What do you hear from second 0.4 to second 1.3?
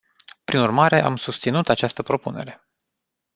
Prin urmare, am